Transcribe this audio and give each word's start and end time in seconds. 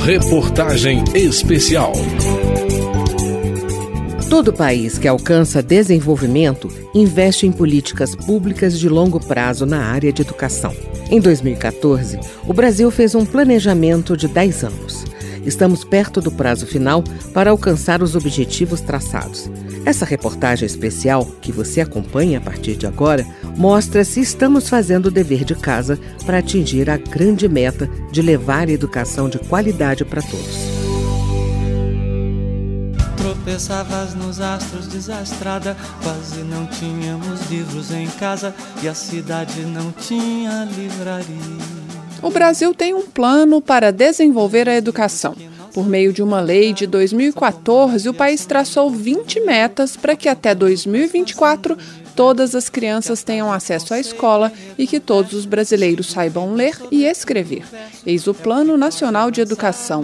Reportagem 0.00 1.04
Especial. 1.14 1.92
Todo 4.30 4.52
país 4.52 4.98
que 4.98 5.06
alcança 5.06 5.62
desenvolvimento 5.62 6.68
investe 6.94 7.46
em 7.46 7.52
políticas 7.52 8.14
públicas 8.14 8.78
de 8.78 8.88
longo 8.88 9.20
prazo 9.20 9.66
na 9.66 9.84
área 9.84 10.12
de 10.12 10.22
educação. 10.22 10.74
Em 11.10 11.20
2014, 11.20 12.18
o 12.46 12.54
Brasil 12.54 12.90
fez 12.90 13.14
um 13.14 13.26
planejamento 13.26 14.16
de 14.16 14.28
10 14.28 14.64
anos. 14.64 15.04
Estamos 15.44 15.84
perto 15.84 16.20
do 16.20 16.30
prazo 16.30 16.66
final 16.66 17.04
para 17.34 17.50
alcançar 17.50 18.02
os 18.02 18.14
objetivos 18.14 18.80
traçados. 18.80 19.50
Essa 19.84 20.04
reportagem 20.04 20.66
especial, 20.66 21.24
que 21.40 21.52
você 21.52 21.80
acompanha 21.80 22.38
a 22.38 22.40
partir 22.40 22.76
de 22.76 22.86
agora, 22.86 23.26
mostra 23.56 24.04
se 24.04 24.20
estamos 24.20 24.68
fazendo 24.68 25.06
o 25.06 25.10
dever 25.10 25.44
de 25.44 25.54
casa 25.54 25.98
para 26.26 26.38
atingir 26.38 26.90
a 26.90 26.96
grande 26.96 27.48
meta 27.48 27.88
de 28.12 28.20
levar 28.20 28.68
a 28.68 28.72
educação 28.72 29.28
de 29.28 29.38
qualidade 29.38 30.04
para 30.04 30.22
todos. 30.22 30.78
Tropeçavas 33.16 34.14
nos 34.14 34.40
astros 34.40 34.86
desastrada, 34.86 35.76
quase 36.02 36.42
não 36.42 36.66
tínhamos 36.66 37.50
livros 37.50 37.90
em 37.90 38.06
casa 38.06 38.54
e 38.82 38.88
a 38.88 38.94
cidade 38.94 39.62
não 39.62 39.90
tinha 39.92 40.68
livraria. 40.76 41.88
O 42.20 42.30
Brasil 42.30 42.74
tem 42.74 42.94
um 42.94 43.06
plano 43.06 43.60
para 43.60 43.92
desenvolver 43.92 44.68
a 44.68 44.74
educação. 44.74 45.34
Por 45.78 45.86
meio 45.86 46.12
de 46.12 46.24
uma 46.24 46.40
lei 46.40 46.72
de 46.72 46.88
2014, 46.88 48.08
o 48.08 48.12
país 48.12 48.44
traçou 48.44 48.90
20 48.90 49.42
metas 49.42 49.96
para 49.96 50.16
que 50.16 50.28
até 50.28 50.52
2024 50.52 51.78
todas 52.16 52.56
as 52.56 52.68
crianças 52.68 53.22
tenham 53.22 53.52
acesso 53.52 53.94
à 53.94 54.00
escola 54.00 54.52
e 54.76 54.88
que 54.88 54.98
todos 54.98 55.34
os 55.34 55.46
brasileiros 55.46 56.10
saibam 56.10 56.52
ler 56.52 56.76
e 56.90 57.04
escrever. 57.04 57.62
Eis 58.04 58.26
o 58.26 58.34
Plano 58.34 58.76
Nacional 58.76 59.30
de 59.30 59.40
Educação 59.40 60.02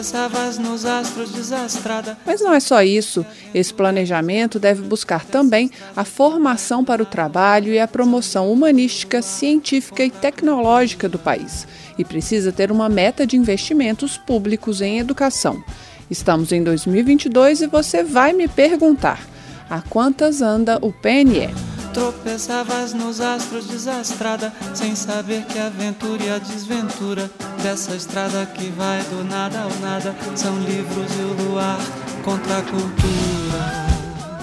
tropeçavas 0.00 0.58
nos 0.58 0.86
astros 0.86 1.30
desastrada. 1.30 2.16
Mas 2.24 2.40
não 2.40 2.54
é 2.54 2.60
só 2.60 2.82
isso. 2.82 3.24
Esse 3.54 3.72
planejamento 3.72 4.58
deve 4.58 4.82
buscar 4.82 5.26
também 5.26 5.70
a 5.94 6.04
formação 6.04 6.82
para 6.82 7.02
o 7.02 7.06
trabalho 7.06 7.72
e 7.72 7.78
a 7.78 7.86
promoção 7.86 8.50
humanística, 8.50 9.20
científica 9.20 10.02
e 10.02 10.10
tecnológica 10.10 11.08
do 11.08 11.18
país. 11.18 11.66
E 11.98 12.04
precisa 12.04 12.50
ter 12.50 12.72
uma 12.72 12.88
meta 12.88 13.26
de 13.26 13.36
investimentos 13.36 14.16
públicos 14.16 14.80
em 14.80 14.98
educação. 14.98 15.62
Estamos 16.10 16.50
em 16.50 16.64
2022 16.64 17.62
e 17.62 17.66
você 17.66 18.02
vai 18.02 18.32
me 18.32 18.48
perguntar: 18.48 19.20
a 19.68 19.82
quantas 19.82 20.40
anda 20.40 20.78
o 20.80 20.92
PNE? 20.92 21.69
Tropeçavas 21.92 22.94
nos 22.94 23.20
astros 23.20 23.66
desastrada, 23.66 24.52
sem 24.74 24.94
saber 24.94 25.44
que 25.46 25.58
a 25.58 25.66
aventura 25.66 26.22
e 26.22 26.30
a 26.30 26.38
desventura 26.38 27.30
dessa 27.62 27.94
estrada 27.94 28.46
que 28.46 28.68
vai 28.70 29.02
do 29.04 29.24
nada 29.24 29.60
ao 29.62 29.70
nada 29.80 30.14
são 30.36 30.56
livros 30.60 31.10
e 31.18 31.22
o 31.22 31.50
luar 31.50 31.78
contra 32.24 32.58
a 32.58 32.62
cultura. 32.62 33.90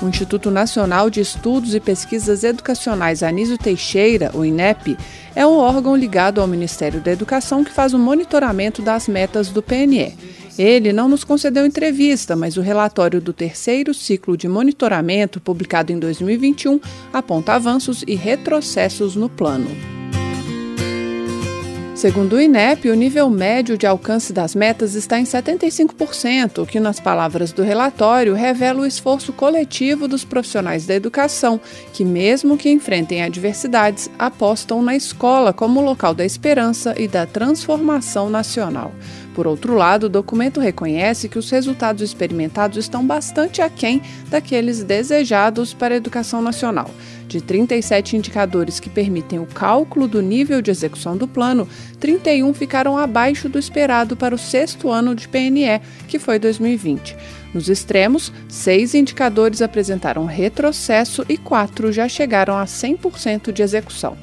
O 0.02 0.08
Instituto 0.08 0.52
Nacional 0.52 1.10
de 1.10 1.22
Estudos 1.22 1.74
e 1.74 1.80
Pesquisas 1.80 2.44
Educacionais 2.44 3.24
Anísio 3.24 3.58
Teixeira, 3.58 4.30
o 4.34 4.46
INEP, 4.46 4.96
é 5.36 5.46
um 5.46 5.58
órgão 5.58 5.96
ligado 5.96 6.40
ao 6.40 6.48
Ministério 6.48 7.02
da 7.02 7.12
Educação 7.12 7.64
que 7.64 7.72
faz 7.72 7.94
o 7.94 8.00
monitoramento 8.00 8.82
das 8.82 9.08
metas 9.08 9.50
do 9.50 9.64
PNE. 9.64 10.16
Ele 10.58 10.92
não 10.92 11.08
nos 11.08 11.24
concedeu 11.24 11.66
entrevista, 11.66 12.36
mas 12.36 12.58
o 12.58 12.62
relatório 12.62 13.22
do 13.22 13.32
terceiro 13.32 13.94
ciclo 13.94 14.36
de 14.36 14.48
monitoramento, 14.48 15.40
publicado 15.40 15.92
em 15.92 16.00
2021, 16.00 16.80
aponta 17.14 17.54
avanços 17.54 18.04
e 18.08 18.16
retrocessos 18.16 19.16
no 19.16 19.30
plano. 19.30 19.70
Segundo 21.98 22.34
o 22.34 22.40
INEP, 22.40 22.92
o 22.92 22.96
nível 22.96 23.28
médio 23.28 23.76
de 23.76 23.88
alcance 23.88 24.32
das 24.32 24.54
metas 24.54 24.94
está 24.94 25.20
em 25.20 25.24
75%, 25.24 26.62
o 26.62 26.66
que, 26.68 26.80
nas 26.80 27.00
palavras 27.00 27.52
do 27.52 27.64
relatório, 27.64 28.36
revela 28.36 28.82
o 28.82 28.86
esforço 28.86 29.34
coletivo 29.34 30.08
dos 30.08 30.24
profissionais 30.24 30.86
da 30.86 30.94
educação, 30.94 31.60
que, 31.94 32.06
mesmo 32.06 32.56
que 32.56 32.70
enfrentem 32.70 33.24
adversidades, 33.24 34.12
apostam 34.20 34.80
na 34.80 34.96
escola 34.96 35.52
como 35.52 35.82
local 35.82 36.14
da 36.14 36.24
esperança 36.24 36.94
e 37.00 37.08
da 37.08 37.26
transformação 37.26 38.30
nacional. 38.30 38.94
Por 39.38 39.46
outro 39.46 39.76
lado, 39.76 40.06
o 40.06 40.10
documento 40.10 40.60
reconhece 40.60 41.30
que 41.30 41.38
os 41.38 41.48
resultados 41.52 42.02
experimentados 42.02 42.76
estão 42.76 43.06
bastante 43.06 43.62
aquém 43.62 44.02
daqueles 44.32 44.84
desejados 44.84 45.76
para 45.76 45.94
a 45.94 45.98
educação 45.98 46.42
nacional. 46.42 46.90
De 47.28 47.40
37 47.40 48.18
indicadores 48.18 48.80
que 48.80 48.90
permitem 48.90 49.38
o 49.38 49.46
cálculo 49.46 50.08
do 50.08 50.24
nível 50.24 50.60
de 50.60 50.72
execução 50.72 51.16
do 51.16 51.28
plano, 51.28 51.70
31 52.00 52.52
ficaram 52.56 52.98
abaixo 52.98 53.48
do 53.48 53.60
esperado 53.60 54.18
para 54.18 54.34
o 54.34 54.40
sexto 54.40 54.90
ano 54.90 55.14
de 55.14 55.28
PNE, 55.28 55.82
que 56.08 56.18
foi 56.18 56.40
2020. 56.40 57.16
Nos 57.54 57.70
extremos, 57.70 58.34
seis 58.50 58.96
indicadores 58.96 59.62
apresentaram 59.62 60.26
retrocesso 60.26 61.24
e 61.30 61.38
quatro 61.38 61.92
já 61.92 62.10
chegaram 62.10 62.58
a 62.58 62.66
100% 62.66 63.52
de 63.52 63.62
execução. 63.62 64.18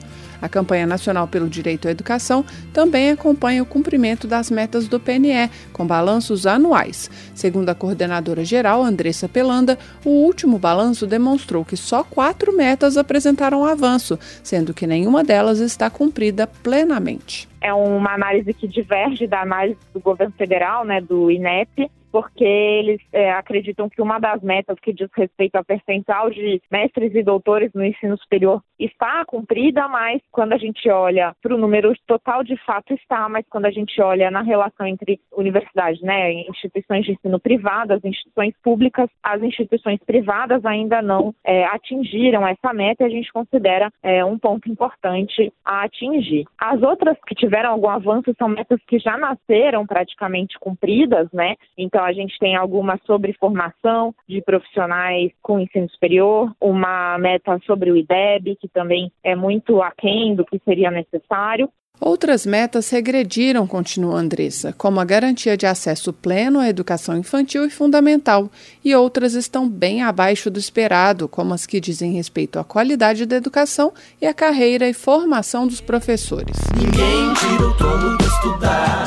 A 0.44 0.48
campanha 0.48 0.86
nacional 0.86 1.26
pelo 1.26 1.48
direito 1.48 1.88
à 1.88 1.90
educação 1.90 2.44
também 2.70 3.10
acompanha 3.10 3.62
o 3.62 3.66
cumprimento 3.66 4.28
das 4.28 4.50
metas 4.50 4.86
do 4.86 5.00
PNE, 5.00 5.48
com 5.72 5.86
balanços 5.86 6.46
anuais. 6.46 7.10
Segundo 7.34 7.70
a 7.70 7.74
coordenadora 7.74 8.44
geral, 8.44 8.82
Andressa 8.82 9.26
Pelanda, 9.26 9.78
o 10.04 10.10
último 10.10 10.58
balanço 10.58 11.06
demonstrou 11.06 11.64
que 11.64 11.78
só 11.78 12.04
quatro 12.04 12.54
metas 12.54 12.98
apresentaram 12.98 13.64
avanço, 13.64 14.18
sendo 14.42 14.74
que 14.74 14.86
nenhuma 14.86 15.24
delas 15.24 15.60
está 15.60 15.88
cumprida 15.88 16.46
plenamente. 16.46 17.48
É 17.62 17.72
uma 17.72 18.12
análise 18.12 18.52
que 18.52 18.68
diverge 18.68 19.26
da 19.26 19.40
análise 19.40 19.78
do 19.94 20.00
governo 20.00 20.34
federal, 20.36 20.84
né, 20.84 21.00
do 21.00 21.30
INEP, 21.30 21.90
porque 22.14 22.44
eles 22.44 23.00
é, 23.12 23.32
acreditam 23.32 23.88
que 23.88 24.00
uma 24.00 24.20
das 24.20 24.40
metas 24.40 24.78
que 24.78 24.92
diz 24.92 25.08
respeito 25.16 25.56
ao 25.56 25.64
percentual 25.64 26.30
de 26.30 26.62
mestres 26.70 27.12
e 27.12 27.24
doutores 27.24 27.72
no 27.74 27.84
ensino 27.84 28.16
superior 28.16 28.62
está 28.78 29.24
cumprida, 29.24 29.86
mas 29.88 30.20
quando 30.30 30.52
a 30.52 30.58
gente 30.58 30.88
olha 30.88 31.34
para 31.42 31.54
o 31.54 31.58
número 31.58 31.94
total, 32.06 32.42
de 32.42 32.56
fato 32.64 32.92
está, 32.94 33.28
mas 33.28 33.44
quando 33.48 33.66
a 33.66 33.70
gente 33.70 34.00
olha 34.00 34.30
na 34.30 34.42
relação 34.42 34.86
entre 34.86 35.20
universidades, 35.32 36.00
né, 36.02 36.32
instituições 36.32 37.04
de 37.04 37.12
ensino 37.12 37.38
privadas, 37.38 38.04
instituições 38.04 38.54
públicas, 38.62 39.08
as 39.22 39.42
instituições 39.42 40.00
privadas 40.04 40.64
ainda 40.64 41.00
não 41.00 41.34
é, 41.44 41.64
atingiram 41.66 42.46
essa 42.46 42.72
meta 42.72 43.02
e 43.02 43.06
a 43.06 43.10
gente 43.10 43.32
considera 43.32 43.90
é, 44.02 44.24
um 44.24 44.38
ponto 44.38 44.70
importante 44.70 45.52
a 45.64 45.84
atingir. 45.84 46.44
As 46.58 46.82
outras 46.82 47.16
que 47.26 47.34
tiveram 47.34 47.70
algum 47.70 47.88
avanço 47.88 48.34
são 48.38 48.48
metas 48.48 48.80
que 48.86 48.98
já 48.98 49.16
nasceram 49.16 49.86
praticamente 49.86 50.58
cumpridas, 50.58 51.28
né? 51.32 51.54
Então 51.76 52.04
a 52.04 52.12
gente 52.12 52.38
tem 52.38 52.56
alguma 52.56 52.98
sobre 53.06 53.32
formação 53.34 54.14
de 54.28 54.40
profissionais 54.42 55.32
com 55.42 55.60
ensino 55.60 55.88
superior, 55.90 56.52
uma 56.60 57.18
meta 57.18 57.58
sobre 57.66 57.90
o 57.90 57.96
IDEB, 57.96 58.56
que 58.64 58.68
também 58.72 59.12
é 59.22 59.36
muito 59.36 59.82
aquém 59.82 60.34
do 60.34 60.42
que 60.42 60.58
seria 60.64 60.90
necessário. 60.90 61.68
Outras 62.00 62.44
metas 62.44 62.90
regrediram, 62.90 63.66
continua 63.66 64.18
Andressa, 64.18 64.72
como 64.72 64.98
a 64.98 65.04
garantia 65.04 65.56
de 65.56 65.66
acesso 65.66 66.12
pleno 66.12 66.58
à 66.58 66.68
educação 66.68 67.16
infantil 67.16 67.64
e 67.66 67.70
fundamental, 67.70 68.50
e 68.84 68.94
outras 68.96 69.34
estão 69.34 69.68
bem 69.68 70.02
abaixo 70.02 70.50
do 70.50 70.58
esperado, 70.58 71.28
como 71.28 71.54
as 71.54 71.66
que 71.66 71.78
dizem 71.78 72.12
respeito 72.12 72.58
à 72.58 72.64
qualidade 72.64 73.26
da 73.26 73.36
educação 73.36 73.92
e 74.20 74.26
à 74.26 74.34
carreira 74.34 74.88
e 74.88 74.94
formação 74.94 75.66
dos 75.66 75.80
professores. 75.80 76.56
Ninguém 76.74 77.32
tira 77.34 77.68
o 77.68 77.76
trono 77.76 78.18
de 78.18 78.24
estudar, 78.24 79.04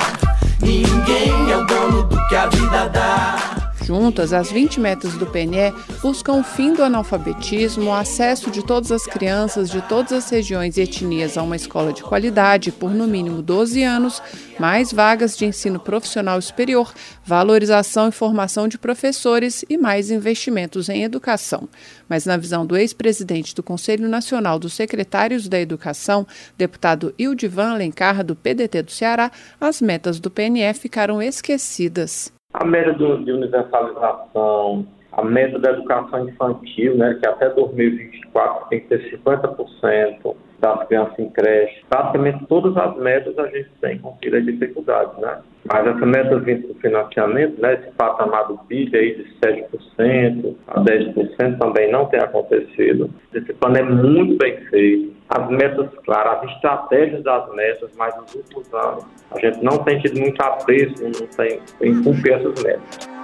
ninguém 0.62 1.52
é 1.52 1.58
o 1.58 1.66
dono 1.66 2.04
do 2.04 2.28
que 2.28 2.36
a 2.36 2.48
vida 2.48 2.88
dá. 2.90 3.57
Juntas, 3.88 4.34
as 4.34 4.52
20 4.52 4.82
metas 4.82 5.14
do 5.14 5.26
PNE 5.26 5.74
buscam 6.02 6.34
o 6.34 6.44
fim 6.44 6.74
do 6.74 6.84
analfabetismo, 6.84 7.86
o 7.86 7.94
acesso 7.94 8.52
de 8.52 8.62
todas 8.62 8.92
as 8.92 9.06
crianças 9.06 9.70
de 9.70 9.82
todas 9.84 10.12
as 10.12 10.30
regiões 10.30 10.76
e 10.76 10.82
etnias 10.82 11.38
a 11.38 11.42
uma 11.42 11.56
escola 11.56 11.94
de 11.94 12.04
qualidade 12.04 12.70
por 12.70 12.92
no 12.92 13.08
mínimo 13.08 13.42
12 13.42 13.82
anos, 13.84 14.22
mais 14.60 14.92
vagas 14.92 15.38
de 15.38 15.46
ensino 15.46 15.80
profissional 15.80 16.42
superior, 16.42 16.94
valorização 17.24 18.10
e 18.10 18.12
formação 18.12 18.68
de 18.68 18.78
professores 18.78 19.64
e 19.70 19.78
mais 19.78 20.12
investimentos 20.12 20.90
em 20.90 21.04
educação. 21.04 21.70
Mas, 22.10 22.26
na 22.26 22.36
visão 22.36 22.66
do 22.66 22.76
ex-presidente 22.76 23.56
do 23.56 23.64
Conselho 23.64 24.10
Nacional 24.10 24.60
dos 24.60 24.74
Secretários 24.74 25.48
da 25.48 25.62
Educação, 25.62 26.28
deputado 26.58 27.16
Ildivan 27.18 27.72
Alencar, 27.72 28.22
do 28.22 28.36
PDT 28.36 28.84
do 28.84 28.92
Ceará, 28.92 29.32
as 29.62 29.80
metas 29.80 30.20
do 30.20 30.30
PNE 30.30 30.74
ficaram 30.74 31.22
esquecidas 31.22 32.36
a 32.60 32.66
meta 32.66 32.94
do, 32.94 33.24
de 33.24 33.32
universalização, 33.32 34.88
a 35.12 35.24
meta 35.24 35.60
da 35.60 35.72
educação 35.72 36.28
infantil, 36.28 36.98
né, 36.98 37.18
que 37.22 37.28
até 37.28 37.50
2024 37.50 38.70
tem 38.70 38.80
que 38.80 38.88
ter 38.88 39.20
50% 39.20 40.36
das 40.76 40.88
crianças 40.88 41.20
em 41.20 41.30
creche. 41.30 41.82
Praticamente 41.90 42.46
todas 42.48 42.76
as 42.78 42.98
metas 42.98 43.38
a 43.38 43.48
gente 43.48 43.70
tem 43.82 43.98
conferido 44.00 44.52
dificuldades, 44.52 45.18
né? 45.20 45.40
Mas 45.66 45.88
essa 45.88 46.06
meta 46.06 46.40
vindo 46.40 46.68
do 46.68 46.76
financiamento, 46.76 47.62
né, 47.62 47.74
esse 47.74 47.92
patamar 47.92 48.48
do 48.48 48.58
PIB 48.58 48.98
aí 48.98 49.16
de 49.16 49.24
7% 49.46 50.56
a 50.68 50.80
10% 50.82 51.58
também 51.58 51.92
não 51.92 52.06
tem 52.06 52.20
acontecido. 52.22 53.10
Esse 53.34 53.54
plano 53.54 53.78
é 53.78 53.84
muito 53.84 54.38
bem 54.38 54.58
feito. 54.70 55.18
As 55.30 55.50
metas, 55.50 55.90
claro, 56.06 56.30
as 56.30 56.52
estratégias 56.54 57.22
das 57.24 57.54
metas, 57.54 57.92
mas 57.98 58.16
nos 58.16 58.34
últimos 58.36 58.74
anos 58.74 59.06
a 59.32 59.40
gente 59.40 59.62
não 59.62 59.78
tem 59.80 60.00
tido 60.00 60.20
muito 60.20 60.42
apreço, 60.42 61.04
não 61.04 61.28
tem 61.36 61.60
em 61.82 62.02
cumprir 62.02 62.36
essas 62.36 62.64
metas. 62.64 63.18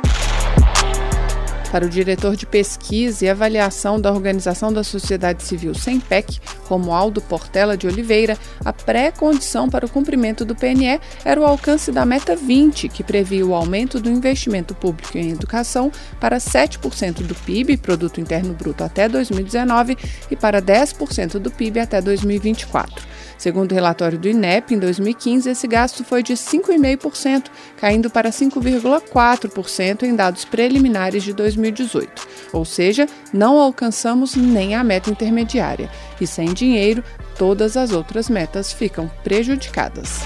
Para 1.74 1.88
o 1.88 1.90
diretor 1.90 2.36
de 2.36 2.46
pesquisa 2.46 3.26
e 3.26 3.30
avaliação 3.30 4.00
da 4.00 4.12
Organização 4.12 4.72
da 4.72 4.84
Sociedade 4.84 5.42
Civil 5.42 5.74
SEMPEC, 5.74 6.40
Romualdo 6.66 7.20
Portela 7.20 7.76
de 7.76 7.88
Oliveira, 7.88 8.38
a 8.64 8.72
pré-condição 8.72 9.68
para 9.68 9.88
o 9.88 9.90
cumprimento 9.90 10.46
do 10.46 10.56
PNE 10.56 11.02
era 11.26 11.42
o 11.42 11.44
alcance 11.44 11.92
da 11.92 12.06
meta 12.06 12.36
20, 12.36 12.88
que 12.90 13.04
previa 13.04 13.44
o 13.44 13.56
aumento 13.56 14.00
do 14.00 14.08
investimento 14.08 14.76
público 14.76 15.18
em 15.18 15.32
educação 15.32 15.92
para 16.20 16.38
7% 16.38 17.24
do 17.24 17.34
PIB, 17.34 17.78
produto 17.78 18.22
interno 18.22 18.54
bruto, 18.54 18.84
até 18.84 19.10
2019 19.10 19.98
e 20.30 20.36
para 20.36 20.62
10% 20.62 21.40
do 21.40 21.50
PIB 21.50 21.80
até 21.80 22.00
2024. 22.00 23.14
Segundo 23.44 23.72
o 23.74 23.76
relatório 23.76 24.18
do 24.18 24.30
INEP, 24.30 24.74
em 24.74 24.80
2015 24.80 25.50
esse 25.50 25.68
gasto 25.68 26.04
foi 26.06 26.24
de 26.24 26.34
5,5%, 26.34 27.48
caindo 27.76 28.10
para 28.10 28.30
5,4% 28.30 30.04
em 30.04 30.16
dados 30.16 30.46
preliminares 30.46 31.24
de 31.24 31.34
2018. 31.64 32.28
Ou 32.52 32.66
seja, 32.66 33.08
não 33.32 33.60
alcançamos 33.60 34.36
nem 34.36 34.76
a 34.76 34.84
meta 34.84 35.10
intermediária. 35.10 35.90
E 36.20 36.28
sem 36.28 36.54
dinheiro, 36.54 37.04
todas 37.38 37.78
as 37.78 37.92
outras 37.92 38.30
metas 38.30 38.72
ficam 38.74 39.10
prejudicadas. 39.24 40.20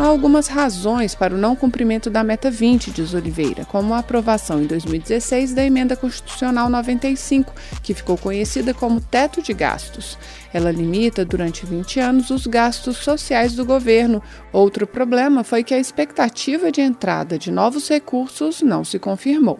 Há 0.00 0.06
algumas 0.06 0.48
razões 0.48 1.14
para 1.14 1.34
o 1.34 1.36
não 1.36 1.54
cumprimento 1.54 2.08
da 2.08 2.24
meta 2.24 2.50
20, 2.50 2.90
diz 2.90 3.12
Oliveira, 3.12 3.66
como 3.66 3.92
a 3.92 3.98
aprovação 3.98 4.62
em 4.62 4.66
2016 4.66 5.54
da 5.54 5.62
Emenda 5.62 5.94
Constitucional 5.94 6.70
95, 6.70 7.52
que 7.82 7.92
ficou 7.92 8.16
conhecida 8.16 8.72
como 8.72 8.98
teto 8.98 9.42
de 9.42 9.52
gastos. 9.52 10.18
Ela 10.54 10.72
limita 10.72 11.22
durante 11.22 11.66
20 11.66 12.00
anos 12.00 12.30
os 12.30 12.46
gastos 12.46 12.96
sociais 12.96 13.54
do 13.54 13.62
governo. 13.62 14.22
Outro 14.54 14.86
problema 14.86 15.44
foi 15.44 15.62
que 15.62 15.74
a 15.74 15.78
expectativa 15.78 16.72
de 16.72 16.80
entrada 16.80 17.36
de 17.36 17.52
novos 17.52 17.86
recursos 17.86 18.62
não 18.62 18.82
se 18.82 18.98
confirmou. 18.98 19.58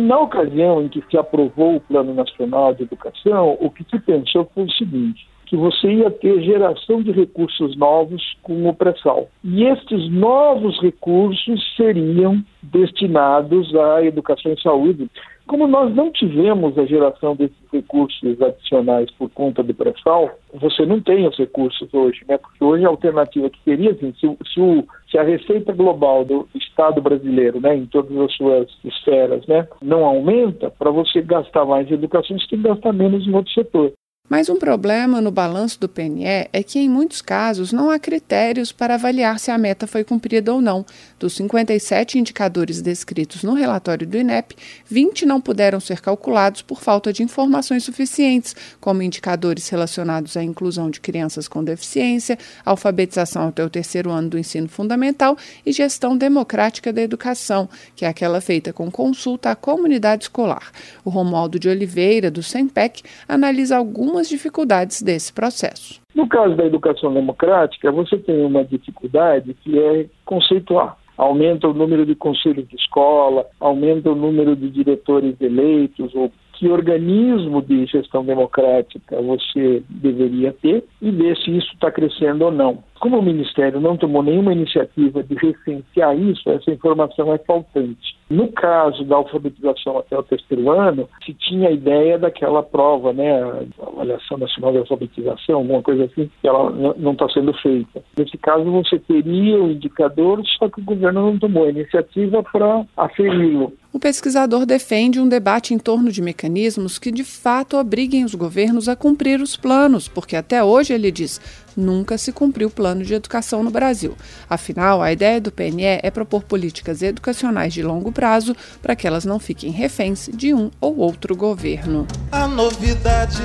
Na 0.00 0.20
ocasião 0.20 0.84
em 0.84 0.88
que 0.88 1.02
se 1.10 1.18
aprovou 1.18 1.74
o 1.74 1.80
Plano 1.80 2.14
Nacional 2.14 2.72
de 2.74 2.84
Educação, 2.84 3.58
o 3.60 3.68
que 3.68 3.84
se 3.90 3.98
pensou 3.98 4.48
foi 4.54 4.66
o 4.66 4.70
seguinte: 4.70 5.28
que 5.50 5.56
você 5.56 5.92
ia 5.92 6.10
ter 6.12 6.40
geração 6.42 7.02
de 7.02 7.10
recursos 7.10 7.76
novos 7.76 8.22
com 8.40 8.68
o 8.68 8.72
pré-sal. 8.72 9.28
E 9.42 9.64
estes 9.64 10.08
novos 10.08 10.80
recursos 10.80 11.74
seriam 11.76 12.40
destinados 12.62 13.74
à 13.74 14.00
educação 14.04 14.52
e 14.52 14.62
saúde. 14.62 15.10
Como 15.48 15.66
nós 15.66 15.92
não 15.92 16.12
tivemos 16.12 16.78
a 16.78 16.86
geração 16.86 17.34
desses 17.34 17.56
recursos 17.72 18.40
adicionais 18.40 19.10
por 19.18 19.28
conta 19.30 19.64
do 19.64 19.74
pré-sal, 19.74 20.30
você 20.54 20.86
não 20.86 21.00
tem 21.00 21.26
os 21.26 21.36
recursos 21.36 21.92
hoje, 21.92 22.20
né? 22.28 22.38
Porque 22.38 22.62
hoje 22.62 22.84
a 22.84 22.88
alternativa 22.88 23.50
que 23.50 23.58
seria, 23.64 23.90
assim, 23.90 24.14
se, 24.20 24.52
se, 24.54 24.60
o, 24.60 24.84
se 25.10 25.18
a 25.18 25.24
receita 25.24 25.72
global 25.72 26.24
do 26.24 26.48
Estado 26.54 27.02
brasileiro, 27.02 27.60
né, 27.60 27.74
em 27.74 27.86
todas 27.86 28.16
as 28.16 28.32
suas 28.36 28.68
esferas, 28.84 29.44
né, 29.48 29.66
não 29.82 30.04
aumenta, 30.04 30.70
para 30.70 30.92
você 30.92 31.20
gastar 31.20 31.64
mais 31.64 31.90
em 31.90 31.94
educação, 31.94 32.38
você 32.38 32.46
tem 32.46 32.62
que 32.62 32.68
gastar 32.68 32.92
menos 32.92 33.26
em 33.26 33.34
outro 33.34 33.52
setor. 33.52 33.92
Mas 34.30 34.48
um 34.48 34.54
problema 34.54 35.20
no 35.20 35.32
balanço 35.32 35.80
do 35.80 35.88
PNE 35.88 36.24
é 36.52 36.62
que, 36.62 36.78
em 36.78 36.88
muitos 36.88 37.20
casos, 37.20 37.72
não 37.72 37.90
há 37.90 37.98
critérios 37.98 38.70
para 38.70 38.94
avaliar 38.94 39.40
se 39.40 39.50
a 39.50 39.58
meta 39.58 39.88
foi 39.88 40.04
cumprida 40.04 40.54
ou 40.54 40.60
não. 40.60 40.86
Dos 41.18 41.34
57 41.34 42.16
indicadores 42.16 42.80
descritos 42.80 43.42
no 43.42 43.54
relatório 43.54 44.06
do 44.06 44.16
INEP, 44.16 44.54
20 44.86 45.26
não 45.26 45.40
puderam 45.40 45.80
ser 45.80 46.00
calculados 46.00 46.62
por 46.62 46.80
falta 46.80 47.12
de 47.12 47.24
informações 47.24 47.82
suficientes, 47.82 48.54
como 48.80 49.02
indicadores 49.02 49.68
relacionados 49.68 50.36
à 50.36 50.44
inclusão 50.44 50.90
de 50.90 51.00
crianças 51.00 51.48
com 51.48 51.64
deficiência, 51.64 52.38
alfabetização 52.64 53.48
até 53.48 53.64
o 53.64 53.68
terceiro 53.68 54.12
ano 54.12 54.28
do 54.28 54.38
ensino 54.38 54.68
fundamental 54.68 55.36
e 55.66 55.72
gestão 55.72 56.16
democrática 56.16 56.92
da 56.92 57.02
educação, 57.02 57.68
que 57.96 58.04
é 58.04 58.08
aquela 58.08 58.40
feita 58.40 58.72
com 58.72 58.92
consulta 58.92 59.50
à 59.50 59.56
comunidade 59.56 60.22
escolar. 60.22 60.70
O 61.04 61.10
Romualdo 61.10 61.58
de 61.58 61.68
Oliveira, 61.68 62.30
do 62.30 62.44
SEMPEC, 62.44 63.02
analisa 63.26 63.76
algumas 63.76 64.19
algumas 64.20 64.28
dificuldades 64.28 65.02
desse 65.02 65.32
processo. 65.32 66.00
No 66.14 66.28
caso 66.28 66.54
da 66.54 66.64
educação 66.64 67.12
democrática, 67.12 67.90
você 67.90 68.18
tem 68.18 68.44
uma 68.44 68.64
dificuldade 68.64 69.54
que 69.62 69.78
é 69.78 70.06
conceituar. 70.24 70.96
Aumenta 71.16 71.68
o 71.68 71.74
número 71.74 72.06
de 72.06 72.14
conselhos 72.14 72.68
de 72.68 72.76
escola, 72.76 73.46
aumenta 73.58 74.10
o 74.10 74.14
número 74.14 74.56
de 74.56 74.70
diretores 74.70 75.34
eleitos 75.40 76.14
ou 76.14 76.32
que 76.54 76.68
organismo 76.68 77.62
de 77.62 77.86
gestão 77.86 78.24
democrática 78.24 79.20
você 79.20 79.82
deveria 79.88 80.52
ter 80.52 80.84
e 81.00 81.10
ver 81.10 81.36
se 81.38 81.56
isso 81.56 81.72
está 81.72 81.90
crescendo 81.90 82.44
ou 82.44 82.50
não. 82.50 82.82
Como 83.00 83.18
o 83.18 83.22
Ministério 83.22 83.80
não 83.80 83.96
tomou 83.96 84.22
nenhuma 84.22 84.52
iniciativa 84.52 85.22
de 85.22 85.34
recensear 85.34 86.14
isso, 86.18 86.50
essa 86.50 86.70
informação 86.70 87.32
é 87.32 87.38
faltante. 87.38 88.20
No 88.28 88.52
caso 88.52 89.02
da 89.04 89.16
alfabetização 89.16 89.98
até 89.98 90.16
o 90.16 90.22
terceiro 90.22 90.70
ano, 90.70 91.08
se 91.24 91.32
tinha 91.32 91.70
a 91.70 91.72
ideia 91.72 92.18
daquela 92.18 92.62
prova, 92.62 93.12
né, 93.12 93.42
a 93.42 93.88
avaliação 93.88 94.36
nacional 94.38 94.72
de 94.72 94.78
alfabetização, 94.78 95.56
alguma 95.56 95.82
coisa 95.82 96.04
assim, 96.04 96.30
que 96.40 96.46
ela 96.46 96.70
não 96.70 97.12
está 97.12 97.28
sendo 97.30 97.52
feita. 97.54 98.04
Nesse 98.16 98.36
caso, 98.36 98.70
você 98.70 98.98
teria 98.98 99.60
o 99.60 99.72
indicador, 99.72 100.40
só 100.58 100.68
que 100.68 100.80
o 100.80 100.84
governo 100.84 101.22
não 101.22 101.38
tomou 101.38 101.64
a 101.64 101.70
iniciativa 101.70 102.42
para 102.42 102.84
aferi-lo. 102.96 103.72
O 103.92 103.98
pesquisador 103.98 104.64
defende 104.64 105.18
um 105.18 105.28
debate 105.28 105.74
em 105.74 105.78
torno 105.78 106.12
de 106.12 106.22
mecanismos 106.22 106.96
que 106.96 107.10
de 107.10 107.24
fato 107.24 107.76
obriguem 107.76 108.24
os 108.24 108.36
governos 108.36 108.88
a 108.88 108.94
cumprir 108.94 109.40
os 109.40 109.56
planos, 109.56 110.06
porque 110.06 110.36
até 110.36 110.62
hoje, 110.62 110.92
ele 110.92 111.10
diz, 111.10 111.40
nunca 111.76 112.18
se 112.18 112.32
cumpriu 112.32 112.68
o 112.68 112.70
plano 112.70 113.04
de 113.04 113.14
educação 113.14 113.62
no 113.62 113.70
Brasil. 113.70 114.14
Afinal, 114.48 115.02
a 115.02 115.12
ideia 115.12 115.40
do 115.40 115.52
PNE 115.52 116.00
é 116.02 116.10
propor 116.10 116.42
políticas 116.42 117.02
educacionais 117.02 117.72
de 117.72 117.82
longo 117.82 118.12
prazo 118.12 118.54
para 118.82 118.96
que 118.96 119.06
elas 119.06 119.24
não 119.24 119.38
fiquem 119.38 119.70
reféns 119.70 120.28
de 120.32 120.52
um 120.54 120.70
ou 120.80 120.98
outro 120.98 121.36
governo. 121.36 122.06
A 122.32 122.46
novidade 122.46 123.42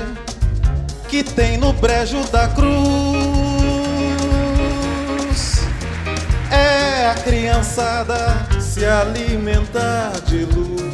que 1.08 1.22
tem 1.22 1.56
no 1.56 1.72
brejo 1.74 2.22
da 2.30 2.48
cruz 2.48 2.76
é 6.50 7.06
a 7.06 7.14
criançada 7.14 8.16
se 8.60 8.84
alimentar 8.84 10.12
de 10.26 10.44
luz. 10.44 10.86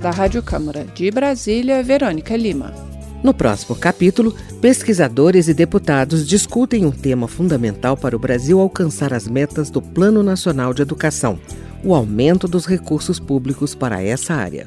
Da 0.00 0.10
Rádio 0.10 0.42
Câmara 0.42 0.84
de 0.84 1.10
Brasília, 1.10 1.82
Verônica 1.82 2.36
Lima. 2.36 2.95
No 3.22 3.34
próximo 3.34 3.74
capítulo, 3.74 4.34
pesquisadores 4.60 5.48
e 5.48 5.54
deputados 5.54 6.26
discutem 6.26 6.84
um 6.84 6.90
tema 6.90 7.26
fundamental 7.26 7.96
para 7.96 8.16
o 8.16 8.18
Brasil 8.18 8.60
alcançar 8.60 9.12
as 9.12 9.26
metas 9.26 9.70
do 9.70 9.82
Plano 9.82 10.22
Nacional 10.22 10.72
de 10.72 10.82
Educação: 10.82 11.38
o 11.82 11.94
aumento 11.94 12.46
dos 12.46 12.66
recursos 12.66 13.18
públicos 13.18 13.74
para 13.74 14.02
essa 14.02 14.34
área. 14.34 14.66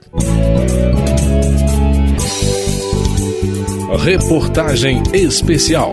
Reportagem 3.98 5.01
especial. 5.13 5.91